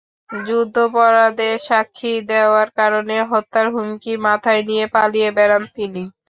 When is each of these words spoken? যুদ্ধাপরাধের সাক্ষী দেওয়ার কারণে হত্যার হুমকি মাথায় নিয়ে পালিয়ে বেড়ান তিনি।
যুদ্ধাপরাধের 0.39 1.55
সাক্ষী 1.67 2.13
দেওয়ার 2.29 2.67
কারণে 2.79 3.15
হত্যার 3.31 3.67
হুমকি 3.73 4.13
মাথায় 4.25 4.61
নিয়ে 4.69 4.85
পালিয়ে 4.95 5.29
বেড়ান 5.37 5.63
তিনি। 5.75 6.03